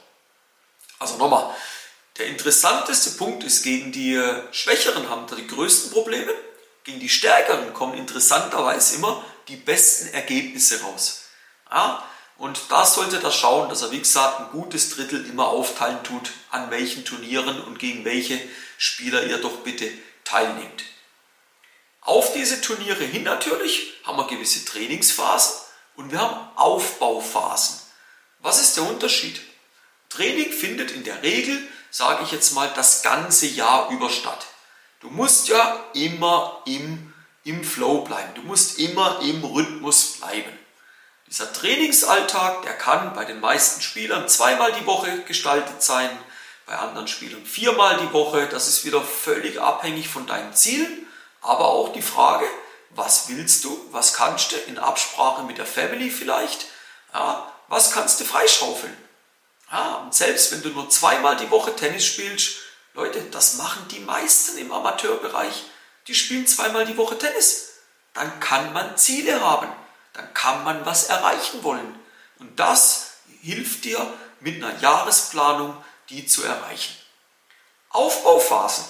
Also 0.98 1.16
nochmal, 1.16 1.54
der 2.18 2.26
interessanteste 2.26 3.12
Punkt 3.12 3.44
ist, 3.44 3.62
gegen 3.62 3.92
die 3.92 4.20
Schwächeren 4.52 5.08
haben 5.08 5.26
da 5.26 5.36
die 5.36 5.46
größten 5.46 5.92
Probleme, 5.92 6.32
gegen 6.84 7.00
die 7.00 7.08
Stärkeren 7.08 7.72
kommen 7.74 7.94
interessanterweise 7.94 8.96
immer 8.96 9.24
die 9.48 9.56
besten 9.56 10.12
Ergebnisse 10.14 10.80
raus. 10.82 11.24
Ja, 11.70 12.02
Und 12.40 12.58
da 12.70 12.86
sollte 12.86 13.22
er 13.22 13.32
schauen, 13.32 13.68
dass 13.68 13.82
er, 13.82 13.90
wie 13.90 13.98
gesagt, 13.98 14.40
ein 14.40 14.50
gutes 14.50 14.96
Drittel 14.96 15.26
immer 15.26 15.48
aufteilen 15.48 16.02
tut, 16.02 16.30
an 16.50 16.70
welchen 16.70 17.04
Turnieren 17.04 17.60
und 17.60 17.78
gegen 17.78 18.06
welche 18.06 18.40
Spieler 18.78 19.24
ihr 19.26 19.36
doch 19.36 19.58
bitte 19.58 19.90
teilnehmt. 20.24 20.84
Auf 22.02 22.32
diese 22.32 22.60
Turniere 22.60 23.04
hin 23.04 23.22
natürlich 23.22 23.94
haben 24.04 24.16
wir 24.16 24.26
gewisse 24.26 24.64
Trainingsphasen 24.64 25.60
und 25.96 26.10
wir 26.10 26.20
haben 26.20 26.56
Aufbauphasen. 26.56 27.78
Was 28.38 28.60
ist 28.60 28.76
der 28.76 28.84
Unterschied? 28.84 29.40
Training 30.08 30.50
findet 30.50 30.90
in 30.90 31.04
der 31.04 31.22
Regel, 31.22 31.58
sage 31.90 32.24
ich 32.24 32.32
jetzt 32.32 32.54
mal, 32.54 32.70
das 32.74 33.02
ganze 33.02 33.46
Jahr 33.46 33.90
über 33.90 34.08
statt. 34.08 34.46
Du 35.00 35.08
musst 35.08 35.48
ja 35.48 35.84
immer 35.94 36.62
im, 36.66 37.12
im 37.44 37.64
Flow 37.64 38.02
bleiben. 38.02 38.34
Du 38.34 38.42
musst 38.42 38.78
immer 38.78 39.20
im 39.22 39.44
Rhythmus 39.44 40.18
bleiben. 40.18 40.58
Dieser 41.26 41.52
Trainingsalltag, 41.52 42.62
der 42.62 42.72
kann 42.72 43.14
bei 43.14 43.24
den 43.24 43.40
meisten 43.40 43.80
Spielern 43.80 44.28
zweimal 44.28 44.72
die 44.72 44.86
Woche 44.86 45.22
gestaltet 45.22 45.82
sein, 45.82 46.10
bei 46.66 46.76
anderen 46.76 47.08
Spielern 47.08 47.44
viermal 47.46 47.98
die 47.98 48.12
Woche. 48.12 48.48
Das 48.48 48.68
ist 48.68 48.84
wieder 48.84 49.02
völlig 49.02 49.60
abhängig 49.60 50.08
von 50.08 50.26
deinen 50.26 50.54
Zielen, 50.54 51.06
aber 51.40 51.66
auch 51.68 51.92
die 51.92 52.02
Frage, 52.02 52.46
was 52.90 53.28
willst 53.28 53.64
du, 53.64 53.88
was 53.92 54.14
kannst 54.14 54.52
du 54.52 54.56
in 54.56 54.78
Absprache 54.78 55.42
mit 55.42 55.58
der 55.58 55.66
Family 55.66 56.10
vielleicht, 56.10 56.66
ja, 57.14 57.52
was 57.68 57.92
kannst 57.92 58.20
du 58.20 58.24
freischaufeln. 58.24 58.96
Ja, 59.70 59.96
und 59.96 60.14
selbst 60.14 60.50
wenn 60.52 60.62
du 60.62 60.70
nur 60.70 60.90
zweimal 60.90 61.36
die 61.36 61.50
Woche 61.50 61.74
Tennis 61.76 62.04
spielst, 62.04 62.56
Leute, 62.94 63.22
das 63.30 63.54
machen 63.54 63.86
die 63.88 64.00
meisten 64.00 64.58
im 64.58 64.72
Amateurbereich. 64.72 65.64
Die 66.08 66.14
spielen 66.14 66.46
zweimal 66.46 66.84
die 66.84 66.96
Woche 66.96 67.16
Tennis. 67.16 67.68
Dann 68.14 68.40
kann 68.40 68.72
man 68.72 68.96
Ziele 68.96 69.40
haben 69.40 69.68
dann 70.12 70.32
kann 70.34 70.64
man 70.64 70.84
was 70.86 71.04
erreichen 71.04 71.62
wollen. 71.62 71.98
Und 72.38 72.58
das 72.58 73.12
hilft 73.42 73.84
dir 73.84 74.12
mit 74.40 74.62
einer 74.62 74.78
Jahresplanung, 74.80 75.76
die 76.08 76.26
zu 76.26 76.42
erreichen. 76.42 76.96
Aufbauphasen, 77.90 78.84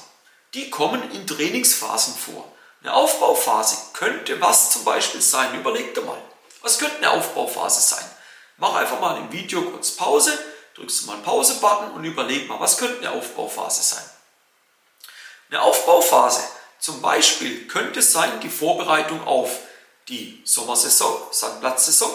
die 0.55 0.71
kommen 0.71 1.11
in 1.13 1.27
Trainingsphasen 1.27 2.15
vor. 2.15 2.51
Eine 2.83 2.95
Aufbauphase 2.95 3.77
könnte 3.93 4.41
was 4.41 4.71
zum 4.71 4.85
Beispiel 4.85 5.21
sein? 5.21 5.55
Überleg 5.59 5.95
dir 5.95 6.03
mal. 6.03 6.21
Was 6.63 6.79
könnte 6.79 6.97
eine 6.97 7.11
Aufbauphase 7.11 7.81
sein? 7.81 8.05
Mach 8.57 8.75
einfach 8.75 9.01
mal 9.01 9.17
im 9.19 9.33
Video 9.33 9.63
kurz 9.63 9.93
Pause, 9.93 10.39
drückst 10.75 11.03
du 11.03 11.07
mal 11.07 11.15
einen 11.15 11.23
Pause-Button 11.23 11.93
und 11.93 12.05
überleg 12.05 12.49
mal, 12.49 12.61
was 12.61 12.79
könnte 12.79 12.99
eine 12.99 13.13
Aufbauphase 13.17 13.83
sein? 13.83 14.05
Eine 15.51 15.63
Aufbauphase 15.63 16.43
zum 16.79 17.03
Beispiel 17.03 17.67
könnte 17.67 18.03
sein 18.03 18.41
die 18.41 18.49
Vorbereitung 18.49 19.27
auf 19.27 19.59
die 20.09 20.41
Sommersaison, 20.45 21.23
Sandplatzsaison 21.31 22.11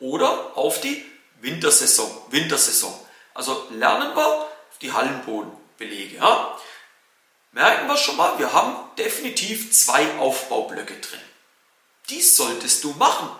oder 0.00 0.56
auf 0.56 0.80
die 0.80 1.04
Wintersaison, 1.40 2.10
Wintersaison. 2.30 2.92
Also 3.34 3.66
lernen 3.70 4.14
wir 4.14 4.48
die 4.80 4.92
Hallenbodenbelege. 4.92 6.16
Ja? 6.16 6.58
Merken 7.52 7.86
wir 7.86 7.96
schon 7.98 8.16
mal, 8.16 8.38
wir 8.38 8.52
haben 8.52 8.76
definitiv 8.96 9.72
zwei 9.72 10.18
Aufbaublöcke 10.18 10.98
drin. 10.98 11.20
Dies 12.08 12.36
solltest 12.36 12.82
du 12.82 12.92
machen. 12.92 13.30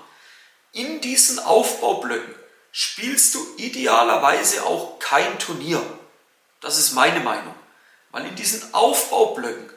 In 0.72 1.00
diesen 1.00 1.38
Aufbaublöcken 1.38 2.34
spielst 2.70 3.34
du 3.34 3.54
idealerweise 3.56 4.64
auch 4.64 4.98
kein 4.98 5.38
Turnier. 5.38 5.82
Das 6.60 6.78
ist 6.78 6.92
meine 6.92 7.20
Meinung. 7.20 7.54
Weil 8.10 8.26
in 8.26 8.36
diesen 8.36 8.74
Aufbaublöcken, 8.74 9.70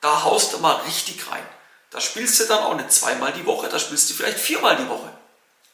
da 0.00 0.24
haust 0.24 0.54
du 0.54 0.58
mal 0.58 0.76
richtig 0.82 1.30
rein. 1.30 1.46
Da 1.90 2.00
spielst 2.00 2.40
du 2.40 2.44
dann 2.44 2.62
auch 2.64 2.74
nicht 2.74 2.90
zweimal 2.90 3.32
die 3.32 3.44
Woche, 3.44 3.68
da 3.68 3.78
spielst 3.78 4.08
du 4.08 4.14
vielleicht 4.14 4.38
viermal 4.38 4.76
die 4.76 4.88
Woche. 4.88 5.12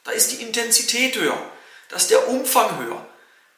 Da 0.02 0.10
ist 0.10 0.32
die 0.32 0.42
Intensität 0.42 1.14
höher, 1.14 1.40
da 1.88 1.96
ist 1.96 2.10
der 2.10 2.26
Umfang 2.28 2.78
höher. 2.78 3.06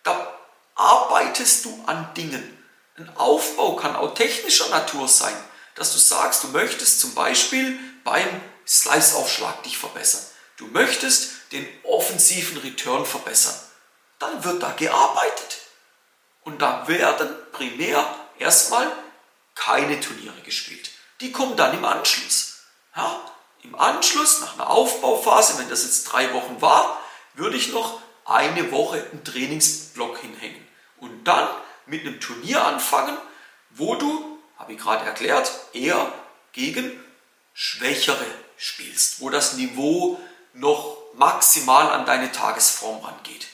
Da 0.03 0.39
arbeitest 0.75 1.65
du 1.65 1.85
an 1.87 2.13
Dingen. 2.15 2.60
Ein 3.01 3.17
Aufbau 3.17 3.77
kann 3.77 3.97
auch 3.97 4.13
technischer 4.13 4.69
Natur 4.69 5.09
sein, 5.09 5.35
dass 5.75 5.95
du 5.95 5.99
sagst, 5.99 6.45
du 6.45 6.49
möchtest 6.49 7.01
zum 7.01 7.15
Beispiel 7.15 7.79
beim 8.05 8.29
Slice-Aufschlag 8.67 9.63
dich 9.63 9.79
verbessern. 9.79 10.21
Du 10.59 10.67
möchtest 10.67 11.33
den 11.53 11.67
offensiven 11.85 12.59
Return 12.59 13.07
verbessern. 13.07 13.59
Dann 14.19 14.45
wird 14.45 14.63
da 14.63 14.73
gearbeitet. 14.73 15.61
Und 16.43 16.61
da 16.61 16.87
werden 16.89 17.31
primär 17.53 18.05
erstmal 18.39 18.93
keine 19.55 19.99
Turniere 20.01 20.43
gespielt. 20.43 20.91
Die 21.23 21.33
kommen 21.33 21.57
dann 21.57 21.73
im 21.73 21.87
Anschluss. 21.87 22.65
Ja, 22.95 23.19
Im 23.63 23.77
Anschluss, 23.77 24.41
nach 24.41 24.55
einer 24.55 24.69
Aufbauphase, 24.69 25.59
wenn 25.59 25.71
das 25.71 25.85
jetzt 25.85 26.05
drei 26.05 26.35
Wochen 26.35 26.61
war, 26.61 27.01
würde 27.33 27.57
ich 27.57 27.73
noch 27.73 28.03
eine 28.27 28.71
Woche 28.71 29.03
einen 29.11 29.25
Trainingsblock 29.25 30.19
hinhängen. 30.19 30.69
Und 30.99 31.25
dann 31.25 31.49
mit 31.91 32.03
einem 32.03 32.21
Turnier 32.21 32.65
anfangen, 32.65 33.17
wo 33.71 33.95
du, 33.95 34.39
habe 34.57 34.73
ich 34.73 34.79
gerade 34.79 35.05
erklärt, 35.05 35.51
eher 35.73 36.13
gegen 36.53 36.93
Schwächere 37.53 38.27
spielst, 38.57 39.21
wo 39.21 39.29
das 39.29 39.55
Niveau 39.55 40.19
noch 40.55 40.97
maximal 41.15 41.91
an 41.91 42.07
deine 42.07 42.33
Tagesform 42.33 43.05
rangeht. 43.05 43.47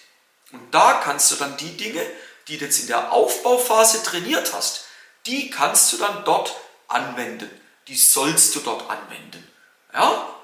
Und 0.52 0.73
da 0.73 1.00
kannst 1.02 1.31
du 1.33 1.37
dann 1.37 1.57
die 1.57 1.76
Dinge, 1.76 2.05
die 2.49 2.59
du 2.59 2.64
jetzt 2.64 2.78
in 2.78 2.87
der 2.87 3.12
Aufbauphase 3.12 4.02
trainiert 4.02 4.52
hast, 4.52 4.85
die 5.26 5.50
kannst 5.50 5.93
du 5.93 5.97
dann 5.97 6.25
dort 6.25 6.55
anwenden 6.87 7.50
die 7.88 7.97
sollst 7.97 8.55
du 8.55 8.61
dort 8.61 8.88
anwenden. 8.90 9.47
Ja? 9.93 10.35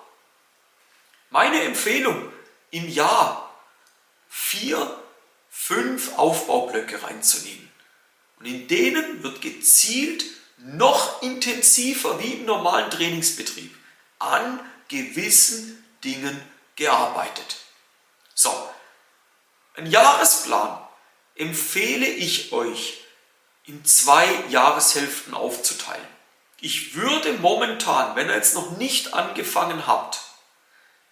Meine 1.31 1.63
Empfehlung, 1.63 2.33
im 2.71 2.89
Jahr 2.89 3.55
vier, 4.29 5.03
fünf 5.51 6.17
Aufbaublöcke 6.19 7.03
reinzunehmen. 7.03 7.71
Und 8.43 8.49
in 8.49 8.67
denen 8.67 9.23
wird 9.23 9.41
gezielt 9.41 10.25
noch 10.59 11.23
intensiver 11.23 12.19
wie 12.19 12.33
im 12.33 12.45
normalen 12.45 12.91
Trainingsbetrieb 12.91 13.73
an 14.19 14.59
gewissen 14.89 15.85
Dingen 16.03 16.43
gearbeitet. 16.75 17.59
So, 18.35 18.53
ein 19.77 19.87
Jahresplan 19.87 20.77
empfehle 21.37 22.07
ich 22.07 22.51
euch 22.51 23.05
in 23.65 23.85
zwei 23.85 24.27
Jahreshälften 24.49 25.35
aufzuteilen. 25.35 26.05
Ich 26.61 26.97
würde 26.97 27.35
momentan, 27.35 28.17
wenn 28.17 28.29
ihr 28.29 28.35
jetzt 28.35 28.57
noch 28.57 28.77
nicht 28.77 29.15
angefangen 29.15 29.87
habt, 29.87 30.21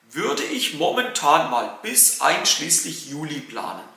würde 0.09 0.43
ich 0.43 0.75
momentan 0.75 1.49
mal 1.49 1.79
bis 1.83 2.21
einschließlich 2.21 3.07
Juli 3.07 3.39
planen. 3.39 3.89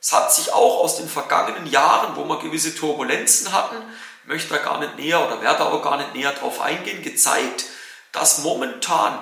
Es 0.00 0.12
hat 0.12 0.32
sich 0.32 0.52
auch 0.52 0.80
aus 0.80 0.96
den 0.96 1.08
vergangenen 1.08 1.66
Jahren, 1.66 2.16
wo 2.16 2.24
wir 2.24 2.38
gewisse 2.38 2.74
Turbulenzen 2.74 3.52
hatten, 3.52 3.76
möchte 4.24 4.54
da 4.54 4.58
gar 4.58 4.78
nicht 4.78 4.96
näher 4.96 5.26
oder 5.26 5.42
werde 5.42 5.66
auch 5.66 5.82
gar 5.82 5.98
nicht 5.98 6.14
näher 6.14 6.32
darauf 6.32 6.60
eingehen, 6.60 7.02
gezeigt, 7.02 7.66
dass 8.12 8.38
momentan 8.38 9.20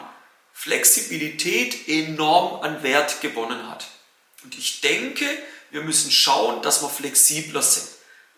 Flexibilität 0.52 1.88
enorm 1.88 2.62
an 2.62 2.82
Wert 2.82 3.20
gewonnen 3.20 3.68
hat. 3.68 3.86
Und 4.44 4.56
ich 4.56 4.80
denke, 4.80 5.26
wir 5.70 5.82
müssen 5.82 6.10
schauen, 6.10 6.62
dass 6.62 6.82
wir 6.82 6.88
flexibler 6.88 7.62
sind. 7.62 7.88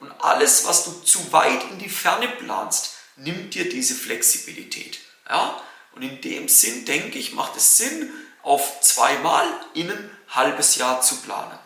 Und 0.01 0.11
alles, 0.23 0.67
was 0.67 0.85
du 0.85 0.93
zu 1.03 1.33
weit 1.33 1.63
in 1.71 1.79
die 1.79 1.91
Ferne 1.91 2.29
planst, 2.29 2.95
nimmt 3.17 3.55
dir 3.55 3.69
diese 3.69 3.95
Flexibilität. 3.95 4.99
Ja? 5.29 5.61
Und 5.93 6.03
in 6.03 6.21
dem 6.23 6.49
Sinn, 6.49 6.87
denke 6.87 7.19
ich, 7.19 7.33
macht 7.33 7.57
es 7.57 7.77
Sinn, 7.77 8.11
auf 8.43 8.81
zweimal 8.81 9.47
in 9.75 9.91
ein 9.91 10.11
halbes 10.29 10.77
Jahr 10.77 11.03
zu 11.03 11.17
planen. 11.17 11.59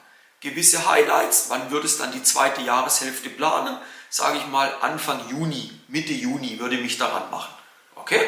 Gewisse 0.44 0.88
Highlights, 0.88 1.46
wann 1.48 1.72
würde 1.72 1.86
es 1.86 1.98
dann 1.98 2.12
die 2.12 2.22
zweite 2.22 2.60
Jahreshälfte 2.60 3.30
planen? 3.30 3.76
Sage 4.10 4.38
ich 4.38 4.46
mal 4.46 4.72
Anfang 4.80 5.28
Juni, 5.28 5.72
Mitte 5.88 6.12
Juni 6.12 6.60
würde 6.60 6.76
ich 6.76 6.82
mich 6.82 6.98
daran 6.98 7.28
machen. 7.32 7.52
Okay? 7.96 8.22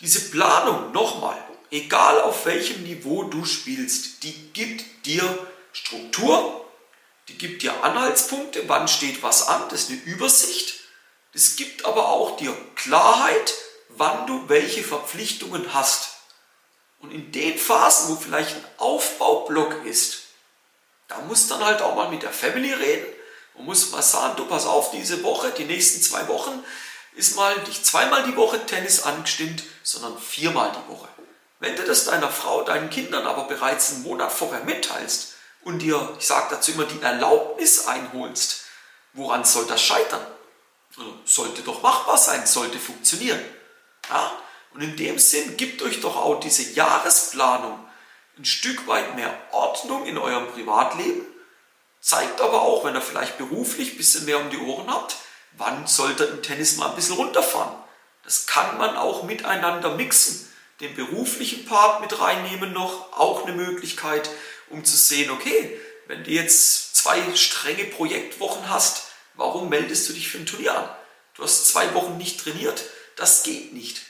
Diese 0.00 0.30
Planung, 0.32 0.90
nochmal, 0.90 1.40
egal 1.70 2.20
auf 2.22 2.44
welchem 2.44 2.82
Niveau 2.82 3.22
du 3.22 3.44
spielst, 3.44 4.24
die 4.24 4.32
gibt 4.52 5.06
dir 5.06 5.46
Struktur, 5.72 6.66
die 7.28 7.38
gibt 7.38 7.62
dir 7.62 7.84
Anhaltspunkte, 7.84 8.64
wann 8.66 8.88
steht 8.88 9.22
was 9.22 9.46
an, 9.46 9.68
das 9.68 9.82
ist 9.82 9.90
eine 9.90 10.00
Übersicht 10.00 10.82
es 11.34 11.56
gibt 11.56 11.86
aber 11.86 12.08
auch 12.08 12.36
dir 12.36 12.54
Klarheit, 12.74 13.54
wann 13.88 14.26
du 14.26 14.48
welche 14.48 14.82
Verpflichtungen 14.82 15.72
hast. 15.72 16.10
Und 17.00 17.10
in 17.10 17.32
den 17.32 17.58
Phasen, 17.58 18.10
wo 18.10 18.20
vielleicht 18.20 18.54
ein 18.54 18.64
Aufbaublock 18.76 19.84
ist, 19.86 20.21
da 21.12 21.20
muss 21.22 21.48
dann 21.48 21.64
halt 21.64 21.82
auch 21.82 21.94
mal 21.94 22.08
mit 22.08 22.22
der 22.22 22.32
Family 22.32 22.72
reden 22.72 23.06
und 23.54 23.66
muss 23.66 23.90
mal 23.90 24.02
sagen, 24.02 24.36
du 24.36 24.46
pass 24.46 24.66
auf, 24.66 24.90
diese 24.92 25.22
Woche, 25.22 25.50
die 25.50 25.64
nächsten 25.64 26.00
zwei 26.00 26.26
Wochen 26.28 26.64
ist 27.14 27.36
mal 27.36 27.56
nicht 27.66 27.84
zweimal 27.84 28.24
die 28.24 28.36
Woche 28.36 28.64
Tennis 28.64 29.02
angestimmt, 29.02 29.62
sondern 29.82 30.18
viermal 30.18 30.72
die 30.72 30.92
Woche. 30.92 31.08
Wenn 31.60 31.76
du 31.76 31.84
das 31.84 32.06
deiner 32.06 32.30
Frau, 32.30 32.62
deinen 32.62 32.90
Kindern 32.90 33.26
aber 33.26 33.44
bereits 33.44 33.92
einen 33.92 34.02
Monat 34.02 34.32
vorher 34.32 34.64
mitteilst 34.64 35.34
und 35.62 35.80
dir, 35.80 36.16
ich 36.18 36.26
sage 36.26 36.46
dazu 36.50 36.72
immer, 36.72 36.86
die 36.86 37.02
Erlaubnis 37.02 37.86
einholst, 37.86 38.62
woran 39.12 39.44
soll 39.44 39.66
das 39.66 39.82
scheitern? 39.82 40.26
Also, 40.96 41.14
sollte 41.24 41.62
doch 41.62 41.82
machbar 41.82 42.18
sein, 42.18 42.46
sollte 42.46 42.78
funktionieren. 42.78 43.40
Ja? 44.10 44.32
Und 44.74 44.80
in 44.80 44.96
dem 44.96 45.18
Sinn 45.18 45.56
gibt 45.56 45.82
euch 45.82 46.00
doch 46.00 46.16
auch 46.16 46.40
diese 46.40 46.72
Jahresplanung 46.72 47.78
ein 48.38 48.44
Stück 48.44 48.86
weit 48.86 49.16
mehr 49.16 49.32
Ordnung 49.52 50.06
in 50.06 50.18
eurem 50.18 50.48
Privatleben, 50.48 51.24
zeigt 52.00 52.40
aber 52.40 52.62
auch, 52.62 52.84
wenn 52.84 52.94
ihr 52.94 53.02
vielleicht 53.02 53.38
beruflich 53.38 53.92
ein 53.92 53.96
bisschen 53.96 54.24
mehr 54.24 54.40
um 54.40 54.50
die 54.50 54.58
Ohren 54.58 54.90
habt, 54.90 55.16
wann 55.56 55.86
sollte 55.86 56.28
ein 56.28 56.42
Tennis 56.42 56.76
mal 56.76 56.90
ein 56.90 56.96
bisschen 56.96 57.16
runterfahren. 57.16 57.76
Das 58.24 58.46
kann 58.46 58.78
man 58.78 58.96
auch 58.96 59.24
miteinander 59.24 59.94
mixen. 59.96 60.48
Den 60.80 60.94
beruflichen 60.94 61.64
Part 61.64 62.00
mit 62.00 62.18
reinnehmen 62.20 62.72
noch, 62.72 63.12
auch 63.16 63.44
eine 63.44 63.54
Möglichkeit, 63.54 64.30
um 64.70 64.84
zu 64.84 64.96
sehen, 64.96 65.30
okay, 65.30 65.78
wenn 66.06 66.24
du 66.24 66.30
jetzt 66.30 66.96
zwei 66.96 67.20
strenge 67.36 67.84
Projektwochen 67.84 68.68
hast, 68.68 69.04
warum 69.34 69.68
meldest 69.68 70.08
du 70.08 70.12
dich 70.12 70.28
für 70.28 70.38
ein 70.38 70.46
Turnier 70.46 70.76
an? 70.76 70.88
Du 71.34 71.42
hast 71.42 71.68
zwei 71.68 71.94
Wochen 71.94 72.16
nicht 72.16 72.40
trainiert, 72.40 72.84
das 73.16 73.42
geht 73.42 73.72
nicht. 73.72 74.02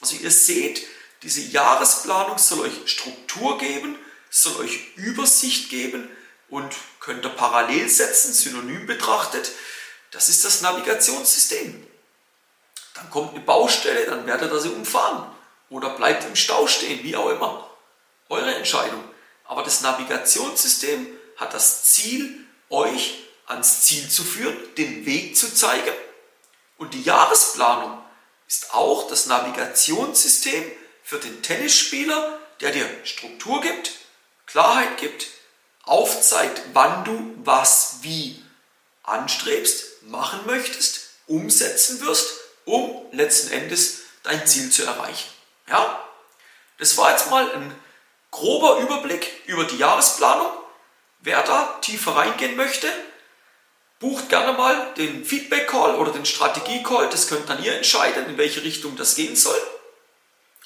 Also 0.00 0.16
ihr 0.16 0.30
seht, 0.30 0.82
diese 1.22 1.40
Jahresplanung 1.40 2.38
soll 2.38 2.60
euch 2.60 2.90
Struktur 2.90 3.58
geben, 3.58 3.96
soll 4.30 4.56
euch 4.56 4.96
Übersicht 4.96 5.70
geben 5.70 6.08
und 6.48 6.74
könnt 7.00 7.24
ihr 7.24 7.30
parallel 7.30 7.88
setzen, 7.88 8.32
synonym 8.32 8.86
betrachtet. 8.86 9.52
Das 10.10 10.28
ist 10.28 10.44
das 10.44 10.62
Navigationssystem. 10.62 11.86
Dann 12.94 13.10
kommt 13.10 13.34
eine 13.34 13.40
Baustelle, 13.40 14.04
dann 14.06 14.26
werdet 14.26 14.52
ihr 14.52 14.60
sie 14.60 14.68
umfahren 14.68 15.30
oder 15.70 15.90
bleibt 15.90 16.24
im 16.24 16.36
Stau 16.36 16.66
stehen, 16.66 17.02
wie 17.04 17.16
auch 17.16 17.30
immer. 17.30 17.70
Eure 18.28 18.54
Entscheidung. 18.54 19.02
Aber 19.44 19.62
das 19.62 19.80
Navigationssystem 19.80 21.06
hat 21.36 21.54
das 21.54 21.84
Ziel, 21.84 22.46
euch 22.68 23.24
ans 23.46 23.82
Ziel 23.82 24.08
zu 24.08 24.24
führen, 24.24 24.56
den 24.76 25.06
Weg 25.06 25.36
zu 25.36 25.54
zeigen. 25.54 25.94
Und 26.78 26.94
die 26.94 27.02
Jahresplanung 27.02 27.98
ist 28.48 28.74
auch 28.74 29.08
das 29.08 29.26
Navigationssystem 29.26 30.70
für 31.02 31.18
den 31.18 31.42
Tennisspieler, 31.42 32.38
der 32.60 32.70
dir 32.70 32.88
Struktur 33.04 33.60
gibt, 33.60 33.92
Klarheit 34.46 34.98
gibt, 34.98 35.28
aufzeigt, 35.84 36.62
wann 36.72 37.04
du 37.04 37.34
was 37.44 37.98
wie 38.02 38.42
anstrebst, 39.02 40.02
machen 40.02 40.40
möchtest, 40.46 41.10
umsetzen 41.26 42.00
wirst, 42.00 42.38
um 42.64 43.06
letzten 43.12 43.52
Endes 43.52 44.02
dein 44.22 44.46
Ziel 44.46 44.70
zu 44.70 44.84
erreichen. 44.84 45.28
Ja? 45.68 46.08
Das 46.78 46.96
war 46.96 47.10
jetzt 47.10 47.30
mal 47.30 47.50
ein 47.52 47.74
grober 48.30 48.78
Überblick 48.78 49.30
über 49.46 49.64
die 49.64 49.78
Jahresplanung. 49.78 50.50
Wer 51.20 51.42
da 51.42 51.78
tiefer 51.80 52.16
reingehen 52.16 52.56
möchte, 52.56 52.88
bucht 54.00 54.28
gerne 54.28 54.52
mal 54.52 54.92
den 54.96 55.24
Feedback-Call 55.24 55.94
oder 55.94 56.12
den 56.12 56.26
Strategie-Call. 56.26 57.08
Das 57.10 57.28
könnt 57.28 57.48
dann 57.48 57.62
ihr 57.62 57.76
entscheiden, 57.76 58.26
in 58.26 58.38
welche 58.38 58.64
Richtung 58.64 58.96
das 58.96 59.14
gehen 59.14 59.36
soll. 59.36 59.60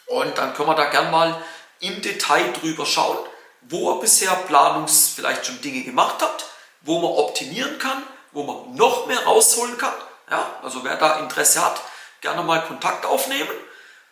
Und 0.06 0.38
dann 0.38 0.54
können 0.54 0.68
wir 0.68 0.74
da 0.74 0.86
gerne 0.86 1.10
mal 1.10 1.42
im 1.80 2.00
Detail 2.00 2.52
drüber 2.52 2.86
schauen, 2.86 3.18
wo 3.62 3.92
ihr 3.92 4.00
bisher 4.00 4.32
Planungs 4.32 5.12
vielleicht 5.14 5.46
schon 5.46 5.60
Dinge 5.60 5.82
gemacht 5.82 6.16
habt, 6.20 6.46
wo 6.82 7.00
man 7.00 7.10
optimieren 7.10 7.78
kann, 7.78 8.02
wo 8.32 8.44
man 8.44 8.74
noch 8.74 9.06
mehr 9.06 9.24
rausholen 9.24 9.76
kann. 9.78 9.94
Ja, 10.30 10.58
also 10.62 10.84
wer 10.84 10.96
da 10.96 11.18
Interesse 11.20 11.64
hat, 11.64 11.80
gerne 12.20 12.42
mal 12.42 12.64
Kontakt 12.64 13.06
aufnehmen. 13.06 13.50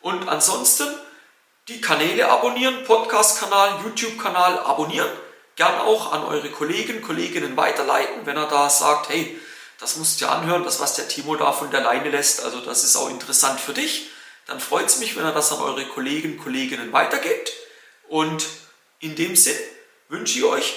Und 0.00 0.28
ansonsten 0.28 0.86
die 1.68 1.80
Kanäle 1.80 2.30
abonnieren, 2.30 2.84
Podcast-Kanal, 2.84 3.80
YouTube-Kanal 3.84 4.58
abonnieren. 4.58 5.10
Gern 5.56 5.80
auch 5.80 6.12
an 6.12 6.24
eure 6.24 6.50
Kollegen, 6.50 7.00
Kolleginnen 7.00 7.56
weiterleiten, 7.56 8.26
wenn 8.26 8.36
er 8.36 8.46
da 8.46 8.68
sagt, 8.68 9.08
hey, 9.08 9.40
das 9.78 9.96
musst 9.96 10.20
du 10.20 10.24
dir 10.24 10.32
anhören, 10.32 10.64
das 10.64 10.80
was 10.80 10.94
der 10.94 11.08
Timo 11.08 11.36
da 11.36 11.52
von 11.52 11.70
der 11.70 11.80
Leine 11.80 12.10
lässt, 12.10 12.44
also 12.44 12.60
das 12.60 12.84
ist 12.84 12.96
auch 12.96 13.08
interessant 13.08 13.60
für 13.60 13.72
dich. 13.72 14.10
Dann 14.46 14.60
freut 14.60 14.86
es 14.86 14.98
mich, 14.98 15.16
wenn 15.16 15.24
er 15.24 15.32
das 15.32 15.52
an 15.52 15.60
eure 15.60 15.86
Kollegen, 15.86 16.38
Kolleginnen 16.38 16.92
weitergebt. 16.92 17.52
Und 18.08 18.46
in 19.00 19.16
dem 19.16 19.36
Sinn 19.36 19.56
wünsche 20.08 20.38
ich 20.38 20.44
euch 20.44 20.74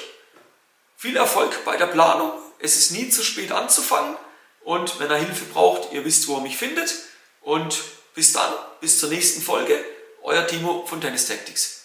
viel 0.96 1.18
Erfolg 1.18 1.64
bei 1.66 1.78
der 1.78 1.88
Planung. 1.88 2.32
Es 2.60 2.76
ist 2.78 2.92
nie 2.92 3.10
zu 3.10 3.24
spät 3.24 3.52
anzufangen. 3.52 4.18
Und 4.64 5.00
wenn 5.00 5.12
ihr 5.12 5.18
Hilfe 5.18 5.46
braucht, 5.46 5.94
ihr 5.94 6.04
wisst, 6.06 6.28
wo 6.28 6.38
ihr 6.38 6.42
mich 6.42 6.58
findet. 6.58 6.94
Und 7.42 7.82
bis 8.16 8.34
dann, 8.34 8.52
bis 8.82 9.00
zur 9.00 9.10
nächsten 9.10 9.42
Folge. 9.42 9.84
Euer 10.24 10.46
Timo 10.48 10.86
von 10.86 11.00
Tennis 11.00 11.28
Tactics. 11.28 11.77